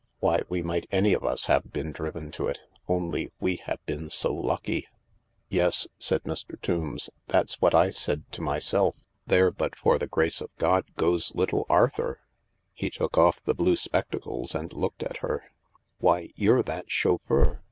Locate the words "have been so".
3.67-4.33